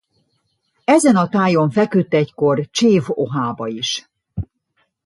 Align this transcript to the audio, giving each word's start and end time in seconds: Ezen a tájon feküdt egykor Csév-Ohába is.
Ezen 0.85 1.15
a 1.15 1.29
tájon 1.29 1.69
feküdt 1.69 2.13
egykor 2.13 2.67
Csév-Ohába 2.71 3.67
is. 3.67 4.09